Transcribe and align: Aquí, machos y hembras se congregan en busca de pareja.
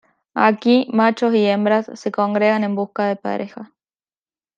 Aquí, 0.47 0.87
machos 0.91 1.31
y 1.35 1.45
hembras 1.45 1.91
se 1.93 2.11
congregan 2.11 2.63
en 2.63 2.73
busca 2.73 3.05
de 3.05 3.17
pareja. 3.17 3.71